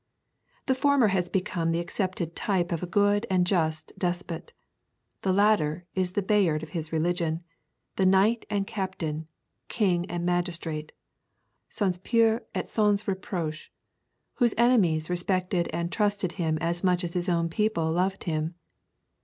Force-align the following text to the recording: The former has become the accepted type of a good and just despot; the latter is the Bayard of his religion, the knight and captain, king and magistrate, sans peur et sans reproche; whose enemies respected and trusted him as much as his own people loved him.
The 0.65 0.73
former 0.73 1.09
has 1.09 1.29
become 1.29 1.71
the 1.71 1.79
accepted 1.79 2.35
type 2.35 2.71
of 2.71 2.81
a 2.81 2.87
good 2.87 3.27
and 3.29 3.45
just 3.45 3.91
despot; 3.99 4.51
the 5.21 5.31
latter 5.31 5.85
is 5.93 6.13
the 6.13 6.23
Bayard 6.23 6.63
of 6.63 6.69
his 6.71 6.91
religion, 6.91 7.43
the 7.97 8.05
knight 8.07 8.43
and 8.49 8.65
captain, 8.65 9.27
king 9.67 10.09
and 10.09 10.25
magistrate, 10.25 10.91
sans 11.69 11.99
peur 11.99 12.41
et 12.55 12.67
sans 12.67 13.03
reproche; 13.07 13.69
whose 14.37 14.55
enemies 14.57 15.07
respected 15.07 15.67
and 15.71 15.91
trusted 15.91 16.31
him 16.31 16.57
as 16.59 16.83
much 16.83 17.03
as 17.03 17.13
his 17.13 17.29
own 17.29 17.47
people 17.47 17.91
loved 17.91 18.23
him. 18.23 18.55